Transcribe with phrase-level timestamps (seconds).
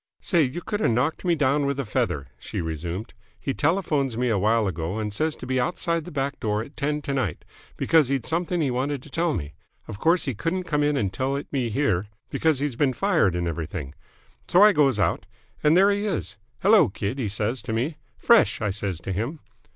[0.19, 3.13] "Say, you could have knocked me down with a feather!" she resumed.
[3.39, 7.03] "He telephones me awhile ago and says to be outside the back door at ten
[7.03, 7.45] to night,
[7.77, 9.53] because he'd something he wanted to tell me.
[9.87, 13.35] Of course he couldn't come in and tell it me here, because he'd been fired
[13.35, 13.93] and everything.
[14.47, 15.27] So I goes out,
[15.63, 16.35] and there he is.
[16.63, 17.97] 'Hello, kid!' he says to me.
[18.17, 19.39] 'Fresh!' I says to him.